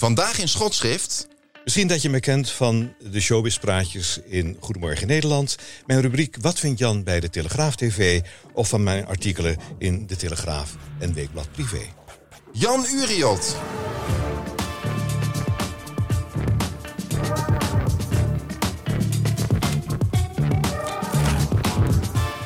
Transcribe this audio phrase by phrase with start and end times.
[0.00, 1.28] Vandaag in Schotschrift.
[1.64, 5.56] Misschien dat je me kent van de showbizpraatjes in Goedemorgen Nederland.
[5.86, 8.20] Mijn rubriek Wat vindt Jan bij de Telegraaf TV?
[8.52, 11.80] Of van mijn artikelen in de Telegraaf en Weekblad Privé.
[12.52, 13.56] Jan Uriot.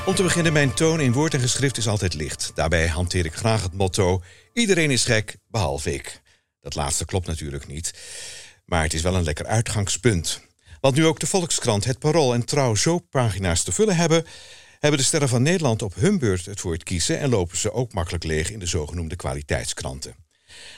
[0.06, 2.52] Om te beginnen, mijn toon in woord en geschrift is altijd licht.
[2.55, 6.22] Daarbij hanteer ik graag het motto: iedereen is gek, behalve ik.
[6.65, 7.95] Dat laatste klopt natuurlijk niet.
[8.65, 10.41] Maar het is wel een lekker uitgangspunt.
[10.81, 14.27] Want nu ook de Volkskrant, het Parool en Trouw zo pagina's te vullen hebben,
[14.79, 17.92] hebben de sterren van Nederland op hun beurt het woord kiezen en lopen ze ook
[17.92, 20.15] makkelijk leeg in de zogenoemde kwaliteitskranten.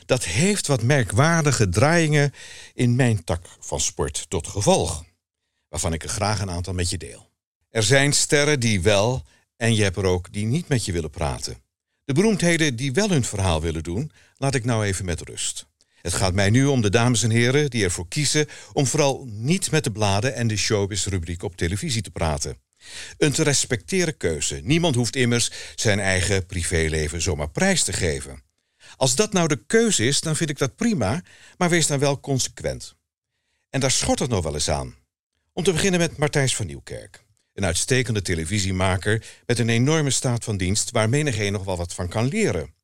[0.06, 2.32] Dat heeft wat merkwaardige draaiingen
[2.74, 5.04] in mijn tak van sport tot gevolg,
[5.68, 7.30] waarvan ik er graag een aantal met je deel.
[7.70, 9.22] Er zijn sterren die wel,
[9.56, 11.62] en je hebt er ook die niet met je willen praten.
[12.04, 15.66] De beroemdheden die wel hun verhaal willen doen, laat ik nou even met rust.
[16.06, 19.70] Het gaat mij nu om de dames en heren die ervoor kiezen om vooral niet
[19.70, 22.58] met de bladen en de showbiz-rubriek op televisie te praten.
[23.18, 24.60] Een te respecteren keuze.
[24.62, 28.42] Niemand hoeft immers zijn eigen privéleven zomaar prijs te geven.
[28.96, 31.22] Als dat nou de keuze is, dan vind ik dat prima,
[31.56, 32.96] maar wees dan wel consequent.
[33.70, 34.94] En daar schort het nog wel eens aan.
[35.52, 37.24] Om te beginnen met Martijs van Nieuwkerk.
[37.54, 42.08] Een uitstekende televisiemaker met een enorme staat van dienst waar menigeen nog wel wat van
[42.08, 42.75] kan leren.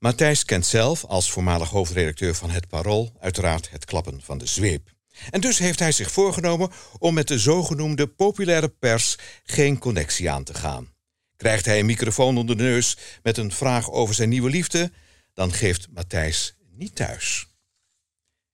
[0.00, 4.90] Matthijs kent zelf, als voormalig hoofdredacteur van Het Parool, uiteraard het klappen van de zweep.
[5.30, 10.44] En dus heeft hij zich voorgenomen om met de zogenoemde populaire pers geen connectie aan
[10.44, 10.92] te gaan.
[11.36, 14.92] Krijgt hij een microfoon onder de neus met een vraag over zijn nieuwe liefde,
[15.34, 17.46] dan geeft Matthijs niet thuis.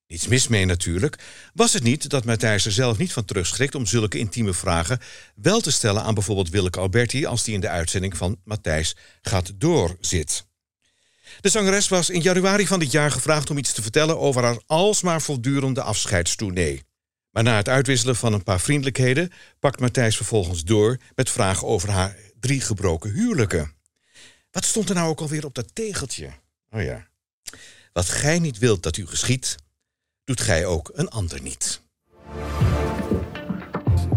[0.07, 1.19] Niets mis mee natuurlijk.
[1.55, 5.01] Was het niet dat Matthijs er zelf niet van terugschrikt om zulke intieme vragen
[5.35, 9.53] wel te stellen aan bijvoorbeeld Willeke Alberti als die in de uitzending van Matthijs gaat
[9.61, 10.47] doorzit?
[11.41, 14.59] De zangeres was in januari van dit jaar gevraagd om iets te vertellen over haar
[14.67, 16.85] alsmaar voortdurende afscheidstournee.
[17.31, 21.91] Maar na het uitwisselen van een paar vriendelijkheden pakt Matthijs vervolgens door met vragen over
[21.91, 23.75] haar drie gebroken huwelijken.
[24.51, 26.31] Wat stond er nou ook alweer op dat tegeltje?
[26.71, 27.07] Oh ja.
[27.93, 29.57] Wat gij niet wilt dat u geschiet,
[30.25, 31.81] doet gij ook een ander niet.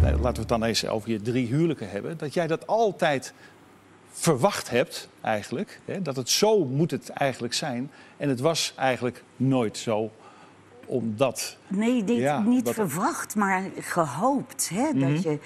[0.01, 2.17] Laten we het dan eens over je drie huwelijken hebben.
[2.17, 3.33] Dat jij dat altijd
[4.19, 5.79] verwacht hebt, eigenlijk.
[5.85, 6.01] Hè?
[6.01, 7.91] Dat het zo moet het eigenlijk zijn.
[8.17, 10.11] En het was eigenlijk nooit zo.
[10.85, 11.57] Omdat.
[11.67, 14.69] Nee, dit, Ja, niet verwacht, maar gehoopt.
[14.69, 14.89] Hè?
[14.93, 14.99] Mhm.
[14.99, 15.39] dat, je,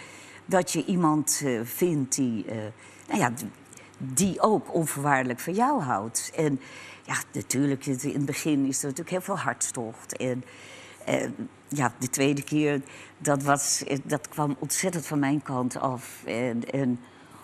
[0.45, 2.55] dat je iemand eh, vindt die, eh,
[3.07, 3.31] nou ja,
[3.97, 6.31] die ook onvoorwaardelijk van jou houdt.
[6.35, 6.59] En
[7.03, 10.17] ja, natuurlijk, in het begin is er natuurlijk heel veel hartstocht.
[10.17, 10.43] En
[11.05, 11.29] eh,
[11.67, 12.81] ja, de tweede keer,
[13.17, 16.21] dat, was, dat kwam ontzettend van mijn kant af.
[16.25, 16.99] En, en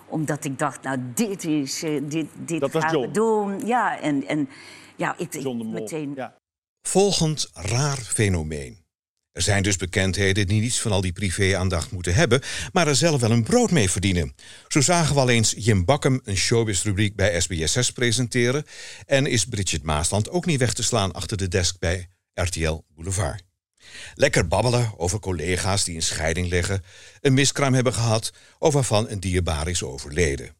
[0.10, 3.08] omdat ik dacht, nou, dit is, eh, dit, dit Dat was gaan John.
[3.08, 3.68] we doen.
[3.68, 4.50] Ja, en, en
[4.96, 6.14] ja, ik, meteen...
[6.16, 6.38] Ja.
[6.82, 8.78] Volgend raar fenomeen.
[9.32, 12.42] Er zijn dus bekendheden die niets van al die privé-aandacht moeten hebben,
[12.74, 14.36] maar er zelf wel een brood mee verdienen.
[14.68, 18.64] Zo zagen we al eens Jim Bakkum een showbiz-rubriek bij SBS6 presenteren
[19.06, 23.49] en is Bridget Maasland ook niet weg te slaan achter de desk bij RTL Boulevard.
[24.16, 26.84] Lekker babbelen over collega's die in scheiding liggen,
[27.22, 30.56] een miskraam hebben gehad of waarvan een dierbaar is overleden.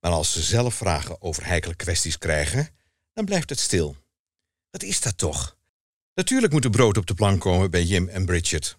[0.00, 2.68] Maar als ze zelf vragen over heikele kwesties krijgen,
[3.12, 3.96] dan blijft het stil.
[4.70, 5.56] Wat is dat toch?
[6.14, 8.76] Natuurlijk moet er brood op de plank komen bij Jim en Bridget.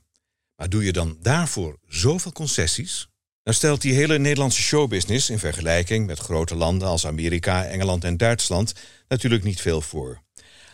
[0.55, 3.07] Maar doe je dan daarvoor zoveel concessies?
[3.43, 8.17] Dan stelt die hele Nederlandse showbusiness in vergelijking met grote landen als Amerika, Engeland en
[8.17, 8.73] Duitsland
[9.07, 10.22] natuurlijk niet veel voor.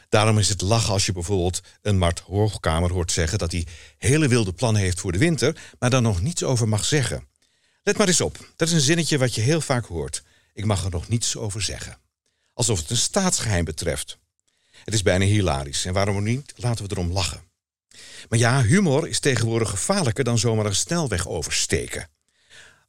[0.09, 3.65] Daarom is het lachen als je bijvoorbeeld een Mart Hoogkamer hoort zeggen dat hij
[3.97, 7.27] hele wilde plannen heeft voor de winter, maar daar nog niets over mag zeggen.
[7.83, 10.23] Let maar eens op, dat is een zinnetje wat je heel vaak hoort.
[10.53, 11.97] Ik mag er nog niets over zeggen.
[12.53, 14.17] Alsof het een staatsgeheim betreft.
[14.83, 17.41] Het is bijna hilarisch en waarom niet, laten we erom lachen.
[18.29, 22.09] Maar ja, humor is tegenwoordig gevaarlijker dan zomaar een snelweg oversteken.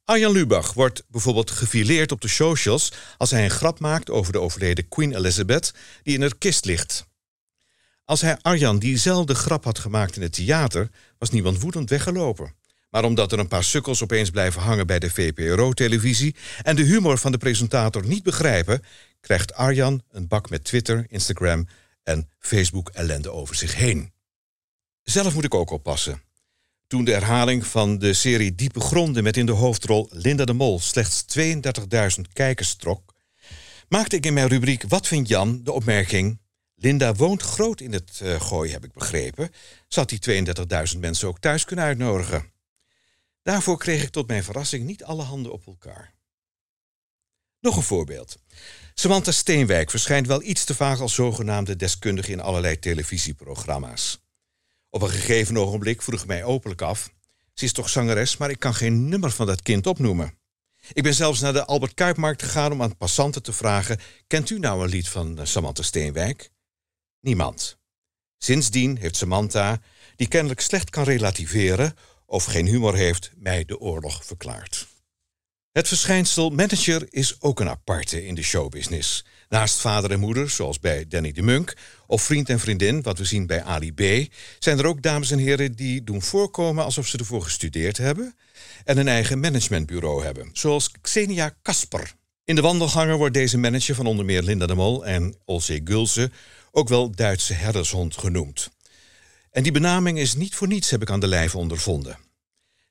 [0.05, 4.39] Arjan Lubach wordt bijvoorbeeld gefileerd op de socials als hij een grap maakt over de
[4.39, 7.09] overleden Queen Elizabeth die in haar kist ligt.
[8.05, 12.53] Als hij Arjan diezelfde grap had gemaakt in het theater, was niemand woedend weggelopen.
[12.89, 17.17] Maar omdat er een paar sukkels opeens blijven hangen bij de VPRO-televisie en de humor
[17.17, 18.83] van de presentator niet begrijpen,
[19.19, 21.67] krijgt Arjan een bak met Twitter, Instagram
[22.03, 24.11] en Facebook-ellende over zich heen.
[25.03, 26.21] Zelf moet ik ook oppassen.
[26.87, 30.79] Toen de herhaling van de serie Diepe Gronden met in de hoofdrol Linda de Mol
[30.79, 33.13] slechts 32.000 kijkers trok,
[33.89, 36.39] maakte ik in mijn rubriek Wat vindt Jan de opmerking:
[36.83, 39.51] Linda woont groot in het uh, gooi, heb ik begrepen.
[39.87, 40.45] Zat die
[40.93, 42.51] 32.000 mensen ook thuis kunnen uitnodigen?
[43.41, 46.13] Daarvoor kreeg ik tot mijn verrassing niet alle handen op elkaar.
[47.59, 48.37] Nog een voorbeeld.
[48.93, 54.21] Samantha Steenwijk verschijnt wel iets te vaak als zogenaamde deskundige in allerlei televisieprogramma's.
[54.89, 57.13] Op een gegeven ogenblik vroeg ik mij openlijk af:
[57.53, 60.37] ze is toch zangeres, maar ik kan geen nummer van dat kind opnoemen.
[60.93, 64.59] Ik ben zelfs naar de Albert Kuipmarkt gegaan om aan passanten te vragen: kent u
[64.59, 66.51] nou een lied van eh, Samantha Steenwijk?
[67.21, 67.77] Niemand.
[68.37, 69.79] Sindsdien heeft Samantha,
[70.15, 71.93] die kennelijk slecht kan relativeren
[72.25, 74.87] of geen humor heeft, mij de oorlog verklaard.
[75.71, 79.25] Het verschijnsel manager is ook een aparte in de showbusiness.
[79.49, 81.73] Naast vader en moeder, zoals bij Danny de Munk,
[82.07, 85.37] of vriend en vriendin, wat we zien bij Ali B, zijn er ook dames en
[85.37, 88.35] heren die doen voorkomen alsof ze ervoor gestudeerd hebben
[88.83, 92.13] en een eigen managementbureau hebben, zoals Xenia Kasper.
[92.43, 96.31] In de wandelgangen wordt deze manager van onder meer Linda de Mol en Olse Gulse
[96.71, 98.71] ook wel Duitse herdershond genoemd.
[99.51, 102.17] En die benaming is niet voor niets, heb ik aan de lijve ondervonden.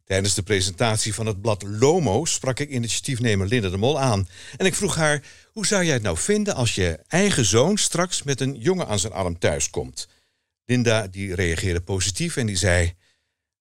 [0.04, 4.28] Tijdens de presentatie van het blad Lomo sprak ik initiatiefnemer Linda de Mol aan.
[4.56, 5.22] En ik vroeg haar:
[5.52, 8.98] hoe zou jij het nou vinden als je eigen zoon straks met een jongen aan
[8.98, 10.08] zijn arm thuiskomt?
[10.64, 12.94] Linda die reageerde positief en die zei: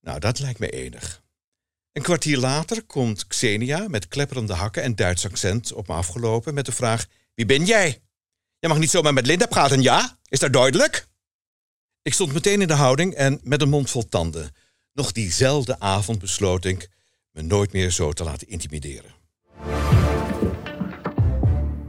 [0.02, 1.22] Nou, dat lijkt me enig.
[1.92, 6.66] Een kwartier later komt Xenia met klepperende hakken en Duits accent op me afgelopen met
[6.66, 8.02] de vraag: Wie ben jij?
[8.60, 10.18] Je mag niet zomaar met Linda praten, ja?
[10.28, 11.08] Is dat duidelijk?
[12.02, 14.52] Ik stond meteen in de houding en met een mond vol tanden.
[14.94, 16.90] Nog diezelfde avond besloot ik
[17.32, 19.12] me nooit meer zo te laten intimideren.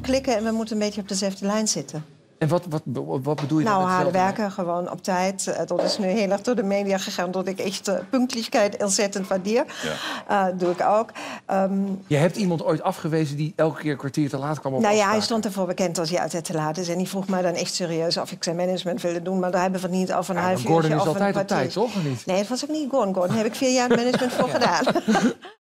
[0.01, 2.05] Klikken en we moeten een beetje op dezelfde lijn zitten.
[2.41, 2.83] En wat, wat,
[3.23, 4.11] wat bedoel je nou, hetzelfde?
[4.19, 5.47] werken, gewoon op tijd.
[5.47, 7.31] Eh, Dat is nu heel erg door de media gegaan...
[7.31, 9.65] dat ik echt uh, punctelijkheid ontzettend waardeer.
[10.31, 11.11] Uh, doe ik ook.
[11.51, 14.81] Um, Je hebt iemand ooit afgewezen die elke keer een kwartier te laat kwam op
[14.81, 16.89] nou ja, hij stond ervoor bekend als hij altijd te laat is.
[16.89, 19.39] En die vroeg mij dan echt serieus of ik zijn management wilde doen.
[19.39, 21.47] Maar daar hebben we het niet over een Ja, half maar Gordon is altijd op
[21.47, 21.85] tijd, toch?
[21.85, 22.27] Of niet?
[22.27, 23.15] Nee, het was ook niet Gordon.
[23.15, 24.85] Gordon heb ik vier jaar management voor gedaan.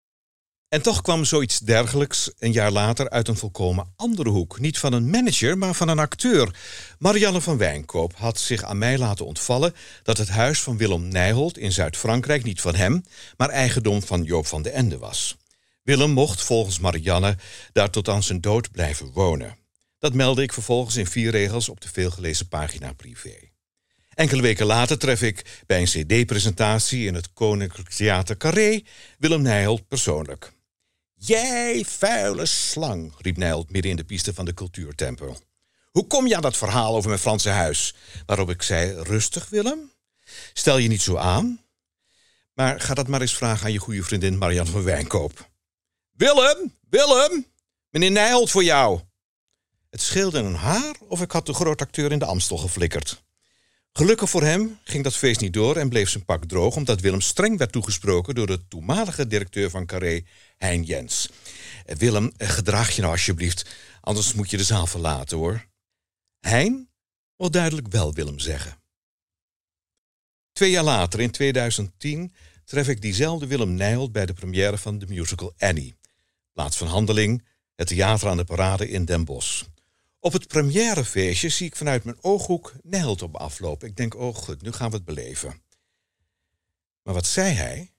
[0.69, 4.59] En toch kwam zoiets dergelijks een jaar later uit een volkomen andere hoek.
[4.59, 6.55] Niet van een manager, maar van een acteur.
[6.99, 9.73] Marianne van Wijnkoop had zich aan mij laten ontvallen
[10.03, 13.05] dat het huis van Willem Nijholt in Zuid-Frankrijk niet van hem,
[13.37, 15.37] maar eigendom van Joop van de Ende was.
[15.83, 17.37] Willem mocht volgens Marianne
[17.73, 19.57] daar tot aan zijn dood blijven wonen.
[19.99, 23.35] Dat meldde ik vervolgens in vier regels op de veelgelezen pagina privé.
[24.13, 28.81] Enkele weken later tref ik bij een cd-presentatie in het Koninklijk Theater Carré
[29.17, 30.57] Willem Nijholt persoonlijk.
[31.21, 35.37] Jij vuile slang, riep Nijholt midden in de piste van de cultuurtempel.
[35.91, 37.95] Hoe kom je aan dat verhaal over mijn Franse huis?
[38.25, 39.91] Waarop ik zei, rustig Willem,
[40.53, 41.65] stel je niet zo aan.
[42.53, 45.49] Maar ga dat maar eens vragen aan je goede vriendin Marianne van Wijnkoop.
[46.11, 47.45] Willem, Willem,
[47.89, 48.99] meneer Nijholt voor jou.
[49.89, 53.23] Het scheelde een haar of ik had de grootacteur in de Amstel geflikkerd.
[53.99, 56.75] Gelukkig voor hem ging dat feest niet door en bleef zijn pak droog...
[56.75, 60.21] omdat Willem streng werd toegesproken door de toenmalige directeur van Carré,
[60.57, 61.29] Hein Jens.
[61.85, 63.69] Eh, Willem, eh, gedraag je nou alsjeblieft,
[64.01, 65.65] anders moet je de zaal verlaten, hoor.
[66.39, 66.89] Hein
[67.35, 68.77] wil duidelijk wel Willem zeggen.
[70.51, 72.33] Twee jaar later, in 2010,
[72.65, 74.11] tref ik diezelfde Willem Nijholt...
[74.11, 75.95] bij de première van de musical Annie.
[76.53, 79.63] Plaats van handeling, het theater aan de parade in Den Bosch.
[80.21, 83.87] Op het premièrefeestje zie ik vanuit mijn ooghoek Nijholt op aflopen.
[83.87, 85.61] Ik denk, oh goed, nu gaan we het beleven.
[87.03, 87.93] Maar wat zei hij?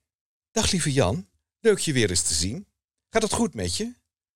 [0.50, 1.28] Dag lieve Jan,
[1.60, 2.66] leuk je weer eens te zien.
[3.10, 3.94] Gaat het goed met je?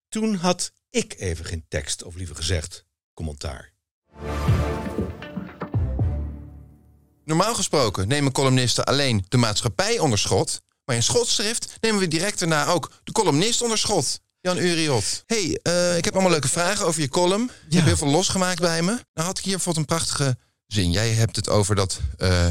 [0.09, 3.73] Toen had ik even geen tekst, of liever gezegd, commentaar.
[7.23, 10.61] Normaal gesproken nemen columnisten alleen de maatschappij onder schot.
[10.85, 14.21] Maar in schotschrift nemen we direct daarna ook de columnist onder schot.
[14.45, 15.23] Jan Uriot.
[15.25, 17.41] hey, eh, ik heb allemaal leuke vragen over je column.
[17.41, 17.75] Je Ja.
[17.75, 18.91] hebt heel veel losgemaakt bij me.
[19.13, 20.37] Nou had ik hier bijvoorbeeld een prachtige
[20.67, 20.91] zin.
[20.91, 22.47] Jij hebt het over dat eh,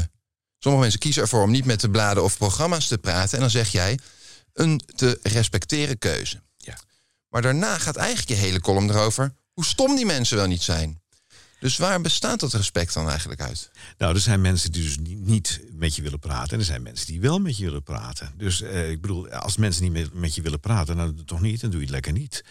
[0.59, 3.33] sommige mensen kiezen ervoor om niet met de bladen of programma's te praten.
[3.33, 3.99] En dan zeg jij
[4.53, 6.41] een te respecteren keuze.
[6.57, 6.77] Ja.
[7.29, 11.01] Maar daarna gaat eigenlijk je hele column erover hoe stom die mensen wel niet zijn.
[11.59, 13.71] Dus waar bestaat dat respect dan eigenlijk uit?
[13.97, 16.51] Nou, er zijn mensen die dus niet met je willen praten.
[16.53, 18.33] En er zijn mensen die wel met je willen praten.
[18.37, 21.61] Dus eh, ik bedoel, als mensen niet met, met je willen praten, dan toch niet,
[21.61, 22.43] dan doe je het lekker niet.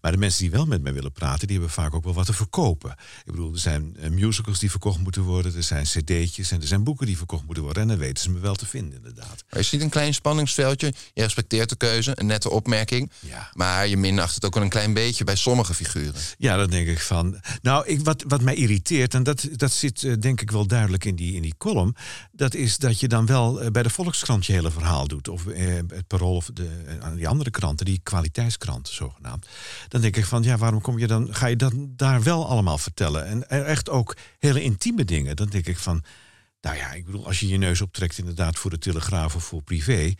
[0.00, 2.26] Maar de mensen die wel met mij willen praten, die hebben vaak ook wel wat
[2.26, 2.90] te verkopen.
[2.90, 6.66] Ik bedoel, er zijn eh, musicals die verkocht moeten worden, er zijn cd'tjes en er
[6.66, 7.82] zijn boeken die verkocht moeten worden.
[7.82, 9.44] En dan weten ze me wel te vinden, inderdaad.
[9.50, 10.92] Maar is het niet een klein spanningsveldje?
[11.14, 13.10] Je respecteert de keuze, een nette opmerking.
[13.20, 13.50] Ja.
[13.52, 16.20] Maar je minacht het ook wel een klein beetje bij sommige figuren.
[16.38, 17.40] Ja, dan denk ik van.
[17.62, 21.04] Nou, ik, wat, wat mij irriteert, en dat, dat zit eh, denk ik wel duidelijk
[21.04, 21.94] in die, in die column.
[22.32, 25.28] Dat is dat je dan wel eh, bij de Volkskrant je hele verhaal doet.
[25.28, 26.68] Of eh, het Parool of de,
[27.00, 29.46] eh, die andere kranten, die kwaliteitskranten zogenaamd.
[29.88, 32.78] Dan denk ik van, ja, waarom kom je dan, ga je dan daar wel allemaal
[32.78, 33.26] vertellen?
[33.26, 35.36] En echt ook hele intieme dingen.
[35.36, 36.04] Dan denk ik van.
[36.60, 39.62] Nou ja, ik bedoel, als je je neus optrekt inderdaad voor de Telegraaf of voor
[39.62, 40.14] privé.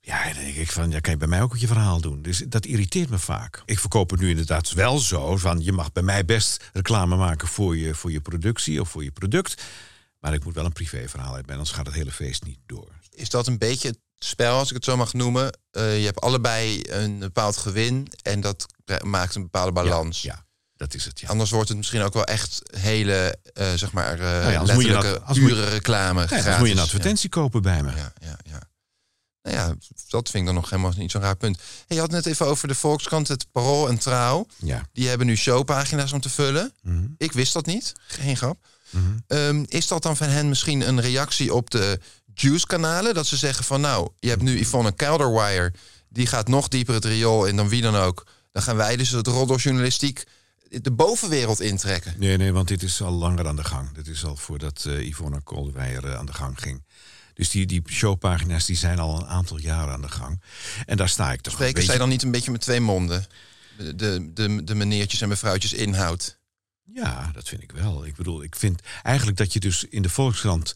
[0.00, 2.22] Ja, dan denk ik van, ja, kan je bij mij ook je verhaal doen.
[2.22, 3.62] Dus dat irriteert me vaak.
[3.64, 7.48] Ik verkoop het nu inderdaad wel zo, van je mag bij mij best reclame maken
[7.48, 9.62] voor je, voor je productie of voor je product.
[10.26, 12.88] Maar ik moet wel een privéverhaal hebben, anders gaat het hele feest niet door.
[13.10, 15.58] Is dat een beetje het spel, als ik het zo mag noemen?
[15.70, 18.66] Eh, je hebt allebei een bepaald gewin en dat
[19.04, 20.22] maakt een bepaalde balans.
[20.22, 20.44] Ja,
[20.76, 21.20] dat is het.
[21.20, 21.28] Ja.
[21.28, 24.68] Anders wordt het misschien ook wel echt hele, eh, zeg maar, eh Nou ja, moet
[24.68, 26.20] je letterlijke, dat- als moet reclame.
[26.20, 26.58] Ja, gratis.
[26.58, 27.90] moet je een advertentie kopen bij me.
[27.96, 28.60] Ja, ja, ja.
[29.42, 29.74] Nou ja,
[30.08, 31.56] dat vind ik dan nog helemaal niet zo'n raar punt.
[31.86, 34.46] Hey, je had net even over de Volkskrant, het Parool en Trouw.
[34.56, 34.88] Ja.
[34.92, 36.72] Die hebben nu showpagina's om te vullen.
[36.82, 37.06] Mhm.
[37.18, 38.64] Ik wist dat niet, geen grap.
[38.90, 39.04] Mhm.
[39.26, 42.00] Ehm, is dat dan van hen misschien een reactie op de
[42.34, 43.14] Juice-kanalen?
[43.14, 45.72] Dat ze zeggen van nou, je hebt nu Yvonne Kelderwire...
[46.08, 48.26] die gaat nog dieper het riool in dan wie dan ook.
[48.52, 50.24] Dan gaan wij dus het roddeljournalistiek
[50.68, 52.14] de bovenwereld intrekken.
[52.16, 53.92] Nee, nee, want dit is al langer aan de gang.
[53.92, 56.84] Dit is al voordat eh Yvonne Koldewijer eh, aan de gang ging.
[57.34, 60.42] Dus die, die showpagina's die zijn al een aantal jaren aan de gang.
[60.86, 61.98] En daar sta ik toch Spreken een zij beetje...
[61.98, 63.26] dan niet een beetje met twee monden?
[63.76, 66.38] De, de, de, de meneertjes en mevrouwtjes inhoud.
[66.92, 68.06] Ja, dat vind ik wel.
[68.06, 70.74] Ik bedoel, ik vind eigenlijk dat je dus in de Volkskrant...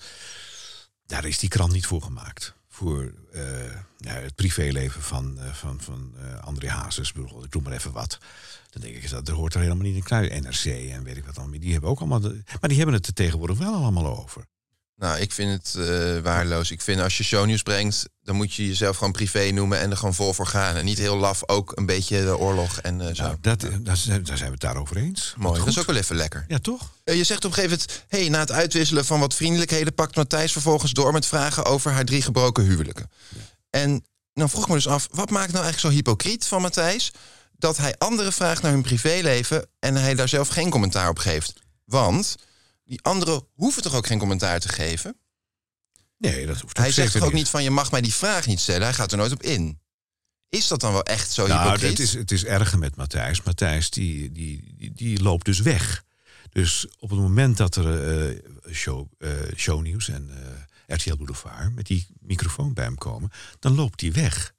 [1.07, 2.55] Daar is die krant niet voor gemaakt.
[2.69, 3.43] Voor eh,
[3.99, 7.12] het privéleven van, eh, van, van eh, André Hazes.
[7.12, 8.19] Bedoel, Ik doe maar even wat.
[8.71, 10.40] Dan denk ik, dat er hoort er helemaal niet in kluis.
[10.40, 11.50] NRC en weet ik wat dan.
[11.50, 12.21] Die hebben ook allemaal...
[12.21, 14.45] maar die hebben het er tegenwoordig wel allemaal over.
[15.00, 16.71] Nou, ik vind het eh, waardeloos.
[16.71, 19.97] Ik vind als je shownieuws brengt, dan moet je jezelf gewoon privé noemen en er
[19.97, 20.76] gewoon vol voor gaan.
[20.76, 23.23] En niet heel laf ook een beetje de oorlog en eh, zo.
[23.23, 25.35] Nou, dat, daar, zijn, daar zijn we het daarover eens.
[25.37, 26.45] Mooi, dat is ook wel even lekker.
[26.49, 26.90] Ja, toch?
[27.04, 30.16] Eh, je zegt op een gegeven moment, hey, na het uitwisselen van wat vriendelijkheden pakt
[30.16, 33.11] Matthijs vervolgens door met vragen over haar drie gebroken huwelijken.
[33.71, 37.12] En dan vroeg ik me dus af, wat maakt nou eigenlijk zo hypocriet van Matthijs
[37.52, 41.52] dat hij anderen vraagt naar hun privéleven en hij daar zelf geen commentaar op geeft?
[41.85, 42.37] Want
[42.91, 45.17] die anderen hoeven toch ook geen commentaar te geven?
[46.19, 48.61] Nee, dat hoeft Hij zegt toch ook niet van je mag mij die vraag niet
[48.61, 49.81] stellen, hij gaat er nooit op in.
[50.49, 51.91] Is dat dan wel echt zo Nou, hypocriet?
[51.91, 53.43] het is, het is erger met Matthijs.
[53.43, 56.05] Matthijs die, die, die, die loopt dus weg.
[56.51, 58.39] Dus op het moment dat er eh,
[58.73, 60.31] show, eh, shownieuws en
[60.87, 64.55] eh, RTL Boulevard met die microfoon bij hem komen, dan loopt hij weg.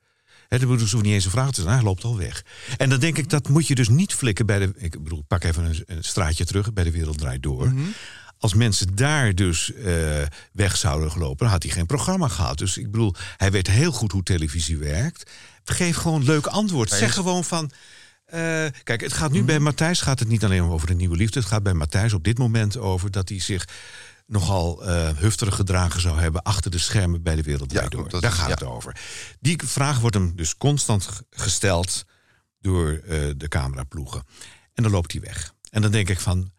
[0.47, 2.45] Dat bedoel, hoeven niet eens een vraag te stellen, hij loopt al weg.
[2.77, 4.73] En dan denk ik, dat moet je dus niet flikken bij de...
[4.75, 7.73] Ik bedoel, pak even een, een straatje terug, bij de Wereld Draait Door.
[8.41, 10.21] Als mensen daar dus eh,
[10.51, 12.57] weg zouden gelopen, dan had hij geen programma gehad.
[12.57, 15.31] Dus ik bedoel, hij weet heel goed hoe televisie werkt.
[15.63, 16.89] Geef gewoon leuk antwoord.
[16.89, 17.71] Zeg is- gewoon van...
[18.25, 18.39] eh,
[18.83, 21.39] kijk, het gaat nu bij Matthijs gaat het niet alleen over de nieuwe liefde.
[21.39, 23.67] Het gaat bij Matthijs op dit moment over dat hij zich
[24.27, 28.09] nogal eh hufterig gedragen zou hebben achter de schermen bij de Wereld Ja, Door.
[28.09, 28.53] dat Daar gaat ja.
[28.53, 28.95] het over.
[29.39, 32.05] Die vraag wordt hem dus constant gesteld
[32.61, 33.01] door
[33.37, 34.23] de cameraploegen.
[34.73, 35.53] En dan loopt hij weg.
[35.69, 36.51] En dan denk ik van,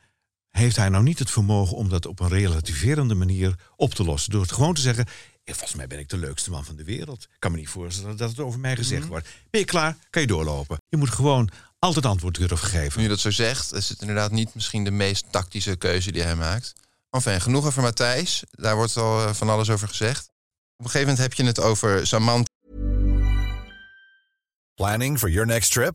[0.53, 4.31] heeft hij nou niet het vermogen om dat op een relativerende manier op te lossen?
[4.33, 5.05] Door het gewoon te zeggen,
[5.45, 7.23] "Eh, volgens mij ben ik de leukste man van de wereld.
[7.23, 9.11] Ik kan me niet voorstellen dat het over mij gezegd Mhm.
[9.11, 9.29] wordt.
[9.51, 9.97] Ben je klaar?
[10.11, 10.77] Kan je doorlopen.
[10.89, 12.97] Je moet gewoon altijd antwoord durven geven.
[12.97, 16.23] Nu je dat zo zegt, is het inderdaad niet misschien de meest tactische keuze die
[16.23, 16.73] hij maakt.
[17.11, 18.43] Enfin, genoeg over Matthijs.
[18.51, 20.29] Daar wordt al eh, van alles over gezegd.
[20.77, 22.51] Op een gegeven moment heb je het over Samantha.
[24.75, 25.95] Planning for your next trip?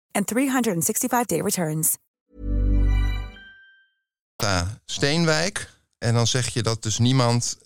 [0.11, 1.97] and 365-day returns.
[4.35, 5.69] Ja, Steenwijk.
[5.97, 7.57] En dan zeg je dat dus niemand,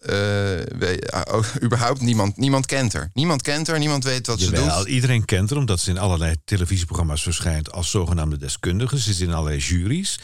[0.78, 3.10] weet- oh, überhaupt niemand, niemand kent er.
[3.14, 4.88] Niemand kent er, niemand weet wat ze doet.
[4.88, 9.00] iedereen kent haar omdat ze in allerlei televisieprogramma's verschijnt als zogenaamde deskundige.
[9.00, 10.20] Ze zit in allerlei juries.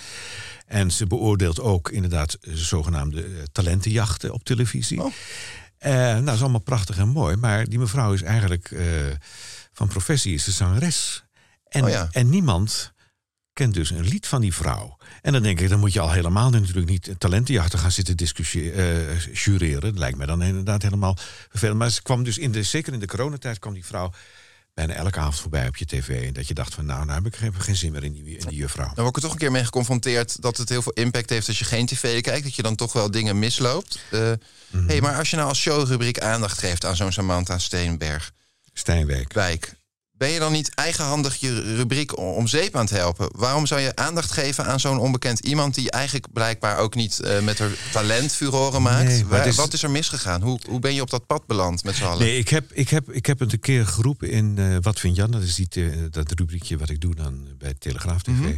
[0.72, 5.04] En ze beoordeelt ook inderdaad eh, zogenaamde talentenjachten op televisie.
[5.04, 5.14] Oh.
[5.78, 7.36] Eh, nou, dat is allemaal prachtig en mooi.
[7.36, 8.86] Maar die mevrouw is eigenlijk eh,
[9.74, 11.24] van professie is ze zangeres.
[11.72, 12.08] En, Oh ja.
[12.12, 12.94] en niemand
[13.54, 14.98] kent dus een lied van die vrouw.
[15.22, 19.10] En dan denk ik, dan moet je al helemaal natuurlijk niet talentenjachten gaan zitten discussiëren,
[19.10, 19.82] eh, jureren.
[19.82, 21.18] Dat lijkt me dan inderdaad helemaal
[21.50, 21.78] vervelend.
[21.78, 24.12] Maar ze kwam dus in de, zeker in de coronatijd kwam die vrouw
[24.74, 26.28] bijna elke avond voorbij op je tv.
[26.28, 28.38] En dat je dacht van, nou, nou heb ik geen, geen zin meer in die,
[28.38, 28.94] in die juffrouw.
[28.94, 31.48] Dan word ik er toch een keer mee geconfronteerd dat het heel veel impact heeft
[31.48, 32.44] als je geen tv kijkt.
[32.44, 34.00] Dat je dan toch wel dingen misloopt.
[34.12, 34.88] Mhm.
[34.88, 38.32] hey, maar als je nou als showrubriek aandacht geeft aan zo'n Samantha Steenberg,
[38.74, 39.34] Stijnwijk.
[39.34, 39.74] Wijk,
[40.22, 43.30] ben je dan niet eigenhandig je rubriek om zeep aan het helpen?
[43.36, 47.40] Waarom zou je aandacht geven aan zo'n onbekend iemand die eigenlijk blijkbaar ook niet eh,
[47.42, 49.08] met haar talent furoren maakt?
[49.08, 50.42] Nee, maar Waar- het is- Wat is er misgegaan?
[50.42, 52.20] Hoe, hoe ben je op dat pad beland met z'n allen?
[52.26, 55.16] Nee, ik heb, ik, heb, ik heb het een keer geroepen in eh, Wat vind
[55.16, 55.32] Jan?
[55.32, 58.30] Dat is die te- dat rubriekje wat ik doe dan bij Telegraaf TV.
[58.32, 58.56] Mhm.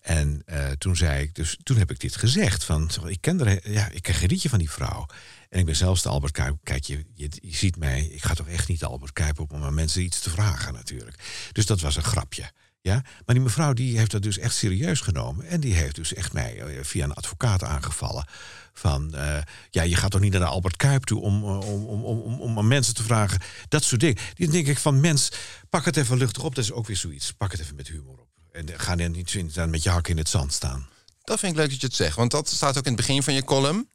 [0.00, 2.64] En eh, toen zei ik, dus toen heb ik dit gezegd.
[2.64, 5.06] Van, ik ken er, ja, ik ken geen liedje van die vrouw.
[5.50, 6.56] En ik ben zelfs de Albert Kuip.
[6.62, 8.04] Kijk, je, je, ziet mij.
[8.04, 10.72] Ik ga toch echt niet de Albert Kuip op om aan mensen iets te vragen,
[10.72, 11.48] natuurlijk.
[11.52, 12.50] Dus dat was een grapje.
[12.80, 13.02] Ja?
[13.24, 15.46] Maar die mevrouw die heeft dat dus echt serieus genomen.
[15.46, 18.26] En die heeft dus echt mij eh, via een advocaat aangevallen.
[18.72, 21.84] Van eh, ja, je gaat toch niet naar de Albert Kuip toe om, eh, om,
[21.84, 23.40] om, om, om, aan mensen te vragen.
[23.68, 24.22] Dat soort dingen.
[24.34, 25.32] Die denk ik van mens,
[25.68, 26.54] pak het even luchtig op.
[26.54, 27.32] Dat is ook weer zoiets.
[27.32, 28.28] Pak het even met humor op.
[28.52, 30.88] En eh, ga er niet dan met je hak in het zand staan.
[31.24, 33.22] Dat vind ik leuk dat je het zegt, want dat staat ook in het begin
[33.22, 33.88] van je column.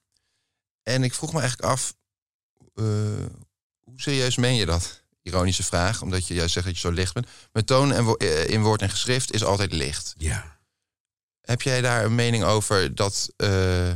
[0.85, 1.95] En ik vroeg me eigenlijk af,
[2.75, 2.85] eh,
[3.83, 5.03] hoe serieus meen je dat?
[5.21, 7.27] Ironische vraag, omdat je juist zegt dat je zo licht bent.
[7.51, 10.13] Met toon en wo- eh, in woord en geschrift is altijd licht.
[10.17, 10.57] Ja.
[11.41, 13.29] Heb jij daar een mening over dat...
[13.37, 13.91] eh,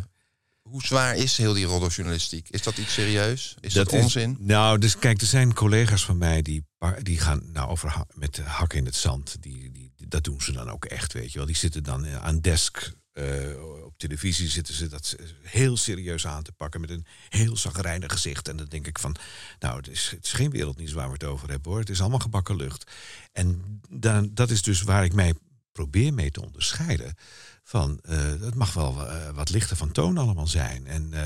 [0.61, 2.49] hoe zwaar is heel die roddeljournalistiek?
[2.49, 3.55] Is dat iets serieus?
[3.59, 4.37] Is dat, onzin?
[4.39, 6.65] nou, dus kijk, er zijn collega's van mij die,
[7.01, 9.41] die gaan nou, over ha- met de hak in het zand.
[9.41, 11.47] Die, die, dat doen ze dan ook echt, weet je wel.
[11.47, 16.51] Die zitten dan aan desk eh, op televisie, zitten ze dat heel serieus aan te
[16.51, 18.47] pakken met een heel zagrijnig gezicht.
[18.47, 19.15] En dan denk ik van,
[19.59, 21.79] nou, het is, het is geen wereldnieuws waar we het over hebben hoor.
[21.79, 22.91] Het is allemaal gebakken lucht.
[23.31, 25.33] En dan, dat is dus waar ik mij
[25.71, 27.15] probeer mee te onderscheiden.
[27.69, 30.88] Van, eh, het mag wel eh, wat lichter van toon allemaal zijn.
[30.88, 31.21] En eh,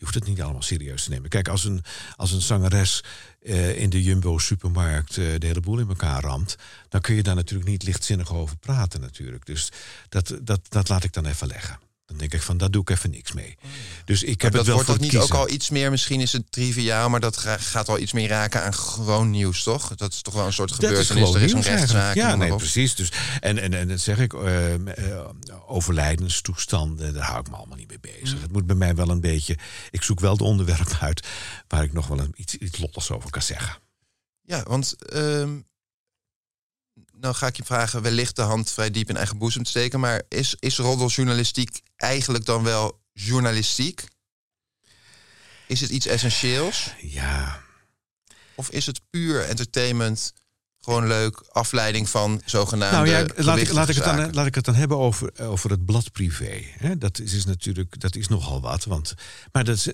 [0.00, 1.28] je hoeft het niet allemaal serieus te nemen.
[1.28, 1.84] Kijk, als een,
[2.16, 3.04] als een zangeres
[3.42, 6.56] eh, in de Jumbo-supermarkt eh, de hele boel in elkaar ramt...
[6.88, 9.46] dan kun je daar natuurlijk niet lichtzinnig over praten natuurlijk.
[9.46, 9.72] Dus
[10.08, 11.78] dat, dat, dat laat ik dan even leggen.
[12.10, 13.56] Dan denk ik van, daar doe ik even niks mee.
[14.04, 16.20] Dus ik heb dat het wel wordt voor dat niet ook al iets meer, misschien
[16.20, 19.94] is het triviaal, maar dat ga- gaat al iets meer raken aan gewoon nieuws, toch?
[19.94, 21.28] Dat is toch wel een soort Dat gebeurtenis.
[21.28, 22.14] is er is een rechtszaak.
[22.14, 22.94] Ja, nee, precies.
[22.94, 24.74] Dus, en, en, en dat zeg ik, eh,
[25.66, 28.34] overlijdenstoestanden, daar hou ik me allemaal niet mee bezig.
[28.36, 28.42] Mm.
[28.42, 29.58] Het moet bij mij wel een beetje...
[29.90, 31.26] Ik zoek wel de onderwerpen uit
[31.68, 33.76] waar ik nog wel een, iets, iets lolligs over kan zeggen.
[34.42, 35.58] Ja, want ehm,
[37.20, 40.00] nou ga ik je vragen, wellicht de hand vrij diep in eigen boezem te steken,
[40.00, 44.04] maar is, is roddeljournalistiek eigenlijk dan wel journalistiek?
[45.66, 46.94] Is het iets essentieels?
[47.00, 47.60] Ja.
[48.54, 50.32] Of is het puur entertainment,
[50.80, 54.54] gewoon leuk, afleiding van zogenaamde Nou ja, laat ik, laat, ik het dan, laat ik
[54.54, 56.64] het dan hebben over, over het blad privé.
[56.98, 58.84] Dat is, is natuurlijk dat is nogal wat.
[58.84, 59.14] Want,
[59.52, 59.92] maar dat is-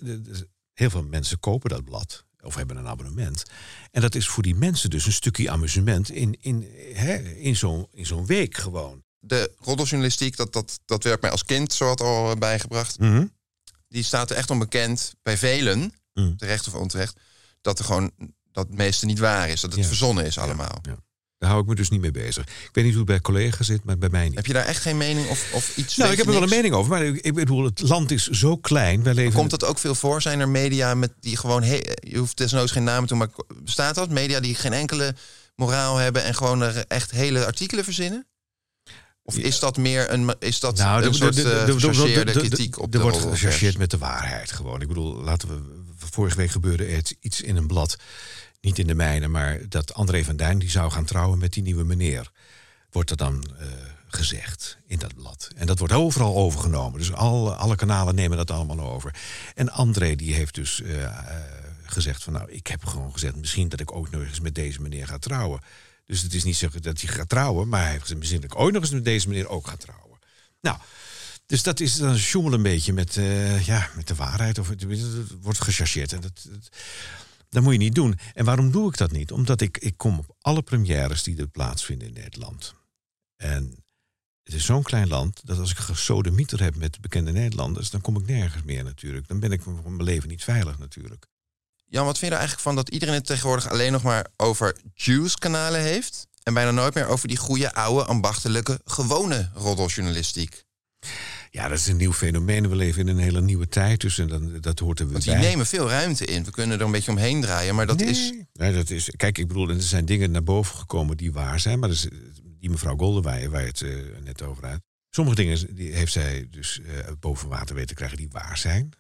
[0.73, 2.25] heel veel mensen kopen dat blad.
[2.47, 3.43] Of hebben een abonnement.
[3.91, 7.87] En dat is voor die mensen dus een stukje amusement in, in, hè, in zo'n
[7.93, 9.03] in zo'n week gewoon.
[9.19, 12.99] De roddeljournalistiek, dat, dat, dat werd mij als kind zo wat al eh, bijgebracht.
[12.99, 13.27] Mhm.
[13.89, 16.37] Die staat er echt onbekend bij velen, Mm.
[16.37, 17.21] terecht of onterecht,
[17.61, 18.11] dat er gewoon
[18.53, 19.61] dat het meeste niet waar is.
[19.61, 19.87] Dat het Ja.
[19.87, 20.79] verzonnen is allemaal.
[20.83, 20.97] Ja.
[21.39, 22.43] Daar hou ik me dus niet mee bezig.
[22.45, 24.35] Ik weet niet hoe het bij collega's zit, maar bij mij niet.
[24.35, 25.97] Heb je daar echt geen mening of, of iets?
[25.97, 26.91] Nou, ik heb er wel een mening over.
[26.91, 29.03] Maar ik, bedoel, het land is zo klein.
[29.03, 30.23] Wij leven Komt dat ook veel voor?
[30.23, 31.63] Zijn er media met die gewoon...
[31.63, 33.29] he- je hoeft desnoods geen namen te maar
[33.63, 34.11] bestaat dat?
[34.11, 35.15] Media die geen enkele
[35.57, 36.25] moraal hebben...
[36.25, 38.27] en gewoon er echt hele artikelen verzinnen?
[39.23, 41.81] Of is dat meer een, is dat Nou, een soort de- de- eh, de- de-
[41.81, 43.43] gechargeerde de- de- de- kritiek op Er de wordt roddelpers?
[43.43, 44.81] gechargeerd met de waarheid gewoon.
[44.81, 45.85] Ik bedoel, laten we...
[46.11, 47.97] Vorige week gebeurde iets in een blad.
[48.61, 50.59] Niet in de mijne, maar dat André van Duin...
[50.59, 52.31] die zou gaan trouwen met die nieuwe meneer.
[52.91, 53.67] Wordt er dan eh,
[54.07, 55.51] gezegd in dat blad.
[55.57, 56.99] En dat wordt overal overgenomen.
[56.99, 59.15] Dus alle, alle kanalen nemen dat allemaal over.
[59.55, 61.13] En André die heeft dus eh, eh,
[61.83, 62.33] gezegd van...
[62.33, 63.37] nou, ik heb gewoon gezegd...
[63.37, 65.61] misschien dat ik ook nog eens met deze meneer ga trouwen.
[66.07, 67.69] Dus het is niet zo dat hij gaat trouwen...
[67.69, 69.77] maar hij heeft gezegd misschien dat ik ooit nog eens met deze meneer ook ga
[69.77, 70.19] trouwen.
[70.61, 70.79] Nou,
[71.47, 73.15] Dus dat is dan sjoemel een beetje met,
[73.65, 74.59] ja, met de waarheid.
[74.59, 74.87] Of het,
[75.41, 76.13] wordt gechargeerd.
[76.13, 76.49] En dat,
[77.49, 78.19] dat moet je niet doen.
[78.35, 79.33] En waarom doe ik dat niet?
[79.33, 82.75] Omdat ik, ik kom op alle premières die er plaatsvinden in Nederland.
[83.37, 83.85] En
[84.43, 88.17] het is zo'n klein land dat als ik gesodemieter heb met bekende Nederlanders, dan kom
[88.17, 89.29] ik nergens meer natuurlijk.
[89.29, 91.27] Dan ben ik van mijn leven niet veilig natuurlijk.
[91.85, 94.77] Jan, wat vind je er eigenlijk van dat iedereen het tegenwoordig alleen nog maar over
[94.95, 96.27] Juice-kanalen heeft?
[96.43, 100.65] En bijna nooit meer over die goede, oude, ambachtelijke, gewone roddeljournalistiek?
[101.51, 102.69] Ja, dat is een nieuw fenomeen.
[102.69, 105.35] We leven in een hele nieuwe tijd, dus en dan, dat hoort er Want die
[105.35, 106.45] nemen veel ruimte in.
[106.45, 108.09] We kunnen er een beetje omheen draaien, maar dat nee.
[108.09, 108.33] is...
[108.53, 109.11] Nee, dat is...
[109.17, 111.79] Kijk, ik bedoel, er zijn dingen naar boven gekomen die waar zijn.
[111.79, 112.09] Maar is,
[112.61, 114.81] die mevrouw Goldenweijer, waar je het uh, net over had.
[115.11, 118.93] Sommige dingen die heeft zij dus uh, boven water weten te krijgen die waar zijn.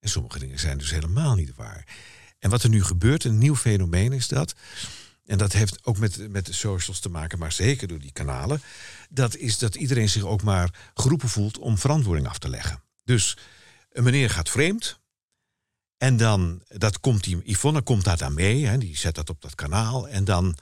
[0.00, 1.86] En sommige dingen zijn dus helemaal niet waar.
[2.38, 4.54] En wat er nu gebeurt, een nieuw fenomeen is dat.
[5.24, 8.60] En dat heeft ook met, met de socials te maken, maar zeker door die kanalen.
[9.08, 12.82] Dat is dat iedereen zich ook maar geroepen voelt om verantwoording af te leggen.
[13.04, 13.36] Dus
[13.92, 14.98] een meneer gaat vreemd.
[15.96, 18.66] En dan dat komt die, Yvonne komt daar dan mee.
[18.66, 20.08] Hè, die zet dat op dat kanaal.
[20.08, 20.56] En dan.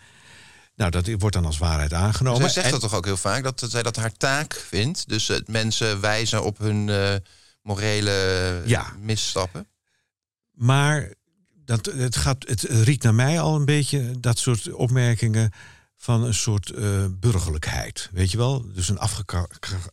[0.75, 2.41] Nou, dat wordt dan als waarheid aangenomen.
[2.41, 5.09] Zij zegt en, dat toch ook heel vaak, dat zij dat haar taak vindt.
[5.09, 7.15] Dus uh, mensen wijzen op hun uh,
[7.63, 8.93] morele ja.
[9.01, 9.69] misstappen.
[10.51, 11.13] Maar
[11.65, 15.53] dat, het, gaat, het riekt naar mij al een beetje dat soort opmerkingen
[15.97, 18.11] van een soort uh, burgerlijkheid.
[18.13, 18.73] Weet je wel?
[18.73, 18.99] Dus een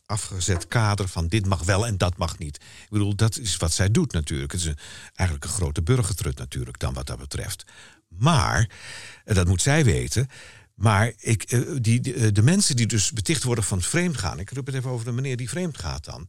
[0.06, 2.56] afgezet kader van dit mag wel en dat mag niet.
[2.56, 4.52] Ik bedoel, dat is wat zij doet natuurlijk.
[4.52, 4.72] Het is
[5.14, 7.64] eigenlijk een grote burgertrut natuurlijk dan wat dat betreft.
[8.08, 8.70] Maar,
[9.24, 10.28] dat moet zij weten...
[10.74, 11.48] Maar ik,
[11.82, 14.38] die, die, de mensen die dus beticht worden van vreemd gaan...
[14.38, 16.28] ik roep het even over de meneer die vreemd gaat dan...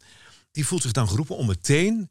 [0.52, 2.10] die voelt zich dan geroepen om meteen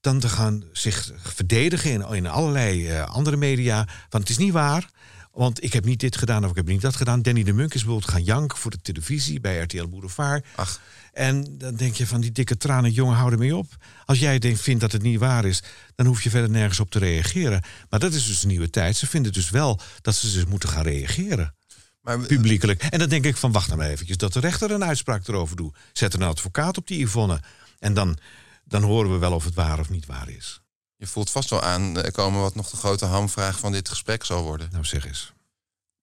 [0.00, 3.88] dan te gaan zich verdedigen in, in allerlei andere media.
[4.08, 4.90] Van het is niet waar,
[5.34, 7.22] want ik heb niet dit gedaan of ik heb niet dat gedaan.
[7.22, 10.46] Danny de Munk is bijvoorbeeld gaan janken voor de televisie bij RTL Boulevard.
[10.54, 10.80] Ach.
[11.12, 13.66] En dan denk je van die dikke tranen, jongen, hou ermee op.
[14.04, 15.62] Als jij denkt, vindt dat het niet waar is,
[15.94, 17.62] dan hoef je verder nergens op te reageren.
[17.90, 18.96] Maar dat is dus een nieuwe tijd.
[18.96, 21.54] Ze vinden dus wel dat ze dus moeten gaan reageren.
[22.00, 22.82] Maar, publiekelijk.
[22.82, 25.56] En dan denk ik van, wacht nou maar eventjes, dat de rechter een uitspraak erover
[25.56, 25.76] doet.
[25.92, 27.40] Zet een advocaat op die Yvonne.
[27.78, 28.18] En dan
[28.64, 30.60] dan horen we wel of het waar of niet waar is.
[30.96, 34.68] Je voelt vast wel aankomen wat nog de grote hamvraag van dit gesprek zal worden.
[34.72, 35.32] Nou, zeg eens.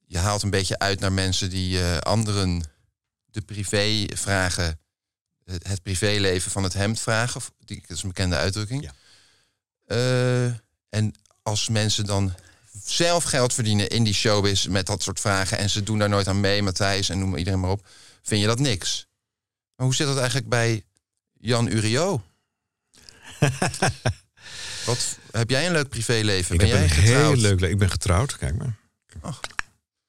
[0.06, 2.63] Je haalt een beetje uit naar mensen die uh, anderen
[3.25, 4.80] de privé vragen,
[5.43, 7.41] het, het, privéleven van het hemd vragen.
[7.65, 8.84] Die, dat is een bekende uitdrukking.
[8.84, 8.93] Ja.
[9.88, 10.54] Uh,
[10.89, 12.34] en als mensen dan
[12.84, 16.27] zelf geld verdienen in die showbiz met dat soort vragen en ze doen daar nooit
[16.27, 17.88] aan mee, Matthijs en noem maar iedereen maar op,
[18.21, 19.08] vind je dat niks.
[19.75, 20.84] Maar hoe zit dat eigenlijk bij
[21.34, 22.21] Jan Uriot?
[24.85, 26.53] Wat, heb jij een leuk privéleven?
[26.53, 27.33] Ik ben heb jij een getrouwd?
[27.33, 27.61] heel leuk.
[27.61, 28.75] Ik ben getrouwd, kijk maar.
[29.21, 29.39] Ach.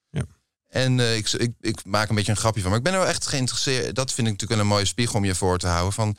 [0.09, 0.23] Ja.
[0.69, 2.69] En uh, ik, ik, ik, maak een beetje een grapje van.
[2.69, 3.95] Maar ik ben er wel echt geïnteresseerd.
[3.95, 5.93] Dat vind ik natuurlijk wel een mooie spiegel om je voor te houden.
[5.93, 6.17] Van,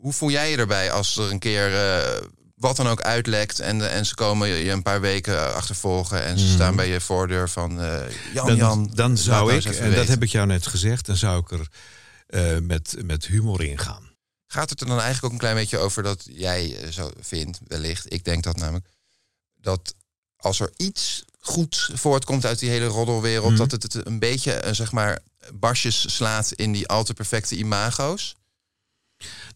[0.00, 2.20] hoe voel jij je erbij als er een keer uh,
[2.54, 3.60] wat dan ook uitlekt...
[3.60, 6.24] En, en ze komen je een paar weken achtervolgen...
[6.24, 6.52] en ze Mm.
[6.52, 7.80] staan bij je voordeur van...
[7.80, 7.98] Uh,
[8.34, 11.16] Jan, Dan, Jan, dan zou nou ik, en dat heb ik jou net gezegd, dan
[11.16, 11.66] zou ik er
[12.28, 14.03] uh, met, met humor in gaan.
[14.54, 17.58] Gaat het er dan eigenlijk ook een klein beetje over dat jij eh, zo vindt,
[17.66, 18.86] wellicht, ik denk dat namelijk,
[19.60, 19.94] dat
[20.36, 23.56] als er iets goed voortkomt uit die hele roddelwereld, Mhm.
[23.58, 25.18] dat het het een beetje, eh, zeg maar,
[25.54, 28.34] basjes slaat in die al te perfecte imago's?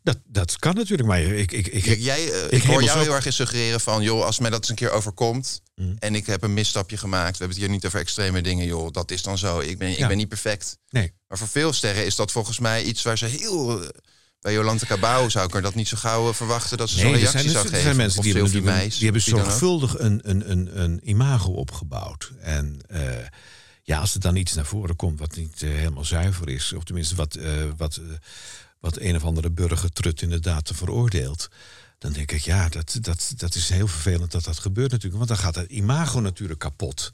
[0.03, 1.53] Dat, dat kan natuurlijk, maar ik...
[1.53, 4.25] ik, ik, Kijk, jij, eh, ik, ik hoor jou heel erg in suggereren van, joh,
[4.25, 5.95] als mij dat eens een keer overkomt Mhm.
[5.99, 8.93] en ik heb een misstapje gemaakt, we hebben het hier niet over extreme dingen, joh,
[8.93, 9.61] dat is dan zo.
[9.61, 10.79] Ik ben, ik ben niet perfect.
[10.91, 11.13] Nee.
[11.29, 13.91] Maar voor veel sterren is dat volgens mij iets waar ze heel...
[14.41, 17.05] Bij Jolante Cabau zou ik er dat niet zo gauw eh, verwachten dat ze zo'n
[17.05, 17.85] Nee, er reactie zijn, zou er geven.
[17.85, 22.33] zijn mensen die hebben, Meijs, die hebben zorgvuldig een, een, een, een imago opgebouwd.
[22.41, 23.27] En eh,
[23.89, 26.85] ja, als er dan iets naar voren komt wat niet eh, helemaal zuiver is, of
[26.85, 28.01] tenminste wat, eh, wat,
[28.81, 31.49] wat een of andere burgertrut inderdaad te veroordeelt.
[31.99, 35.17] Dan denk ik, ja, dat, dat, dat is heel vervelend dat dat gebeurt natuurlijk.
[35.17, 37.13] Want dan gaat het imago natuurlijk kapot.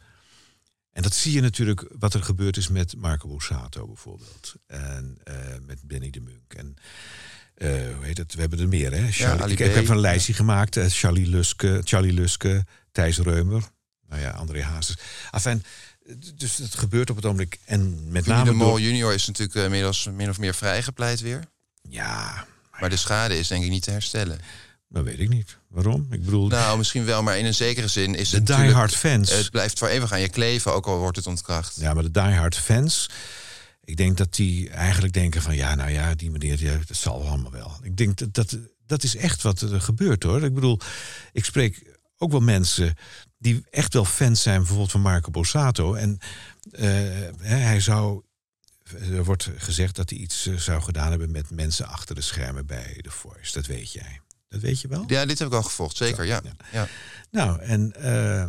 [0.95, 4.55] En dat zie je natuurlijk wat er gebeurd is met Marco Borsato bijvoorbeeld.
[4.67, 5.35] En eh,
[5.67, 6.55] met Benny de Munk.
[6.55, 6.77] En
[7.55, 8.35] eh, hoe heet het?
[8.35, 9.11] We hebben er meer, hè?
[9.13, 10.77] Charlie- ik, heb een lijstje gemaakt.
[10.77, 13.63] eh, Charlie Luske, Charlie Luske, Thijs Reumer.
[14.09, 14.97] Nou ja, André Hazes.
[15.31, 15.63] Enfin,
[16.07, 17.59] eh, dus het gebeurt op het ogenblik.
[17.65, 18.81] En met name de Mol door...
[18.81, 21.43] junior is natuurlijk inmiddels min of meer vrijgepleit weer.
[21.89, 22.47] Ja,
[22.81, 24.39] Maar de schade is denk ik niet te herstellen.
[24.88, 25.59] Dat weet ik niet.
[25.68, 26.07] Waarom?
[26.11, 28.97] Ik bedoel, Nou, misschien wel, maar in een zekere zin is de het natuurlijk- diehard
[28.97, 29.31] fans...
[29.31, 31.77] Het blijft voor eeuwig aan je kleven, ook al wordt het ontkracht.
[31.81, 33.11] Ja, maar de diehard fans...
[33.85, 35.55] Ik denk dat die eigenlijk denken van...
[35.55, 37.79] ja, nou ja, die meneer, die, dat zal allemaal wel.
[37.83, 40.42] Ik denk dat, dat dat is echt wat er gebeurt, hoor.
[40.42, 40.81] Ik bedoel,
[41.33, 42.94] ik spreek ook wel mensen...
[43.38, 45.94] die echt wel fans zijn, bijvoorbeeld van Marco Borsato.
[45.94, 46.18] En
[46.70, 46.90] eh,
[47.40, 48.23] hij zou
[49.01, 52.66] er wordt gezegd dat hij iets eh, zou gedaan hebben met mensen achter de schermen
[52.66, 53.53] bij The Voice.
[53.53, 54.20] Dat weet jij.
[54.55, 55.05] Dat weet je wel?
[55.07, 56.25] Ja, dit heb ik al gevolgd, zeker.
[56.25, 56.43] Ja.
[56.73, 56.88] Ja.
[57.31, 58.47] Nou, en eh,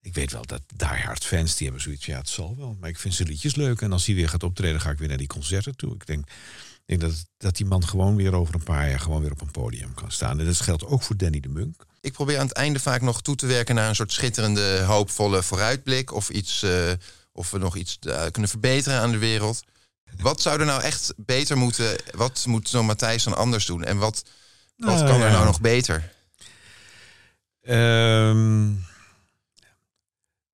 [0.00, 2.76] ik weet wel dat Die Hard fans, die hebben zoiets, ja, het zal wel.
[2.80, 3.80] Maar ik vind zijn liedjes leuk.
[3.80, 5.94] En als hij weer gaat optreden, ga ik weer naar die concerten toe.
[5.94, 9.22] Ik denk, ik denk dat, dat die man gewoon weer over een paar jaar gewoon
[9.22, 10.40] weer op een podium kan staan.
[10.40, 11.86] En dat geldt ook voor Danny de Munk.
[12.00, 15.42] Ik probeer aan het einde vaak nog toe te werken naar een soort schitterende, hoopvolle
[15.42, 16.12] vooruitblik.
[16.12, 16.92] Of, iets, eh,
[17.32, 19.62] of we nog iets eh, kunnen verbeteren aan de wereld.
[20.16, 21.96] Wat zou er nou echt beter moeten?
[22.14, 23.84] Wat moet zo'n Matthijs dan anders doen?
[23.84, 24.22] En wat,
[24.78, 26.12] wat Nou, kan er nou nog beter?
[27.62, 28.66] Ehm,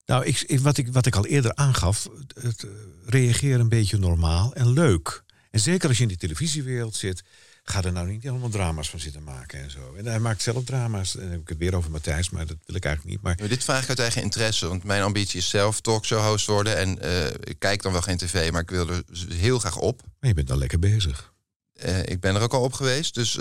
[0.05, 2.09] nou, ik, ik- wat, ik, wat ik al eerder aangaf,
[2.41, 2.69] het, eh,
[3.05, 5.23] reageer een beetje normaal en leuk.
[5.51, 7.23] En zeker als je in de televisiewereld zit,
[7.63, 9.93] ga er nou niet helemaal drama's van zitten maken en zo.
[9.97, 11.15] En hij maakt zelf drama's.
[11.15, 13.23] En dan heb ik het weer over Matthijs, maar dat wil ik eigenlijk niet.
[13.23, 16.77] Maar Maar dit vraag ik uit eigen interesse, want mijn ambitie is zelf talkshow-host worden.
[16.77, 20.01] En eh, ik kijk dan wel geen tv, maar ik wil er heel graag op.
[20.19, 21.33] maar je bent al lekker bezig.
[21.73, 23.37] Eh, ik ben er ook al op geweest, dus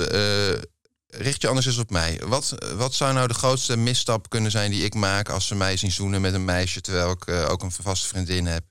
[1.19, 2.21] richt je anders eens op mij.
[2.25, 5.77] Wat, wat zou nou de grootste misstap kunnen zijn die ik maak als ze mij
[5.77, 8.65] zien zoenen met een meisje terwijl ik eh, ook een vaste vriendin heb?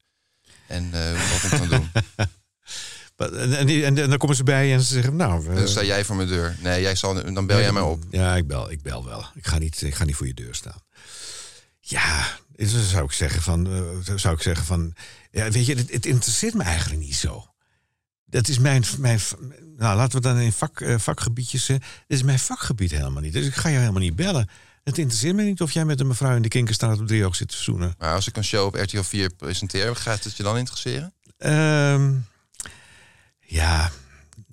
[0.67, 1.91] En eh, wat ik dan doen?
[3.15, 5.49] En, en, en, dan komen ze bij en ze zeggen, nou...
[5.49, 6.55] eh, Dan sta jij voor mijn deur.
[6.61, 8.03] Nee, jij zal, dan bel jij mij op.
[8.09, 9.25] Ja, ik bel, ik bel wel.
[9.33, 10.81] Ik ga niet, ik ga niet voor je deur staan.
[11.79, 14.93] Ja, dus zou ik zeggen van, eh, zou ik zeggen van,
[15.31, 17.52] ja, weet je, het, het interesseert me eigenlijk niet zo.
[18.33, 19.19] Dat is mijn, mijn
[19.77, 21.75] nou laten we dan in vak, eh, vakgebiedjes, eh,
[22.07, 23.33] dit is mijn vakgebied helemaal niet.
[23.33, 24.49] Dus ik ga je helemaal niet bellen.
[24.83, 27.47] Het interesseert me niet of jij met een mevrouw in de Kinkerstraat op driehoog zit
[27.47, 27.95] te zoenen.
[27.97, 31.13] Maar als ik een show op RTL 4 presenteer, gaat het je dan interesseren?
[31.37, 32.11] Ehm,
[33.39, 33.91] ja,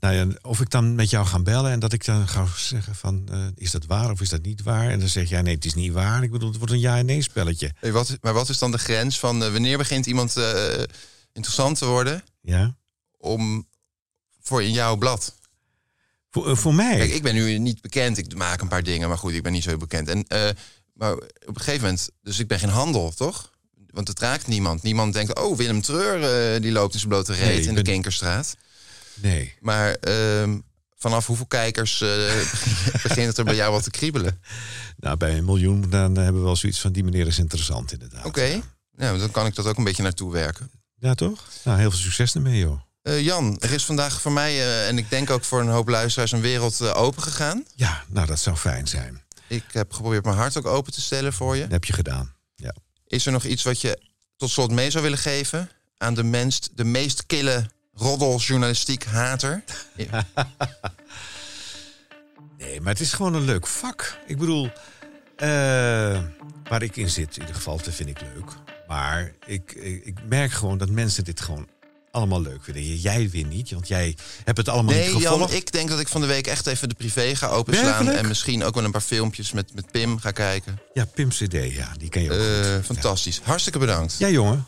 [0.01, 2.95] nou ja, of ik dan met jou ga bellen en dat ik dan ga zeggen
[2.95, 4.91] van, eh, is dat waar of is dat niet waar?
[4.91, 6.23] En dan zeg jij, nee, het is niet waar.
[6.23, 7.73] Ik bedoel, het wordt een ja en nee spelletje.
[7.79, 10.37] Hey, wat, maar wat is dan de grens van wanneer begint iemand
[11.33, 12.77] interessant te worden Ja.
[13.19, 13.69] om
[14.43, 15.35] voor in jouw blad?
[16.31, 16.97] Voor, eh, voor mij?
[16.97, 18.19] Kijk, ik ben nu niet bekend.
[18.19, 20.09] Ik maak een paar dingen, maar goed, ik ben niet zo heel bekend.
[20.09, 20.49] En, eh,
[20.95, 23.51] maar op een gegeven moment, dus ik ben geen handel, toch?
[23.91, 24.83] Want het raakt niemand.
[24.83, 26.23] Niemand denkt, oh, Willem Treur,
[26.55, 28.57] eh, die loopt in zijn blote reet Nee, in de ben- Kinkerstraat.
[29.15, 29.55] Nee.
[29.61, 30.59] Maar ehm,
[30.97, 31.99] vanaf hoeveel kijkers
[33.03, 34.41] begint het er bij jou wat te kriebelen?
[34.97, 38.25] Nou, bij een miljoen dan hebben we wel zoiets van, die meneer is interessant inderdaad.
[38.25, 38.63] Oké,
[38.97, 40.71] nou, dan kan ik dat ook een beetje naartoe werken.
[40.99, 41.45] Ja, toch?
[41.65, 42.81] Nou, heel veel succes ermee, joh.
[43.03, 45.89] Eh, Jan, er is vandaag voor mij eh, en ik denk ook voor een hoop
[45.89, 47.65] luisteraars een wereld eh, open gegaan.
[47.75, 49.23] Ja, nou, dat zou fijn zijn.
[49.47, 51.63] Ik heb geprobeerd mijn hart ook open te stellen voor je.
[51.63, 52.75] Dat heb je gedaan, ja.
[53.07, 54.03] Is er nog iets wat je
[54.37, 59.63] tot slot mee zou willen geven aan de, mens, de meest kille roddeljournalistiek hater?
[62.59, 64.19] Nee, maar het is gewoon een leuk vak.
[64.27, 64.71] Ik bedoel,
[66.69, 68.53] waar ik in zit, in ieder geval, dat vind ik leuk.
[68.87, 71.69] Maar ik, ik, ik merk gewoon dat mensen dit gewoon
[72.11, 72.83] allemaal leuk vinden.
[72.97, 76.09] Jij weer niet, want jij hebt het allemaal Nee, niet Jan, ik denk dat ik
[76.09, 78.09] van de week echt even de privé ga openslaan.
[78.09, 80.79] En misschien ook wel een paar filmpjes met, met Pim ga kijken.
[80.95, 83.41] Ja, Pim CD, ja, die ken je ook Eh, fantastisch.
[83.43, 84.15] Hartstikke bedankt.
[84.19, 84.67] Ja, jongen.